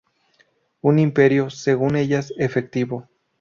Un 0.81 0.97
imperio, 0.97 1.51
según 1.51 1.95
ellas, 1.95 2.33
efectivo. 2.37 3.07